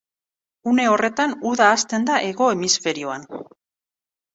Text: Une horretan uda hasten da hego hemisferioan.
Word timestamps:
Une 0.71 0.85
horretan 0.93 1.37
uda 1.51 1.69
hasten 1.75 2.11
da 2.11 2.19
hego 2.31 2.51
hemisferioan. 2.59 3.33